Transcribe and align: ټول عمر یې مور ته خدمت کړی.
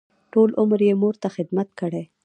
ټول 0.31 0.49
عمر 0.59 0.79
یې 0.87 0.93
مور 1.01 1.15
ته 1.21 1.27
خدمت 1.35 1.67
کړی. 1.79 2.03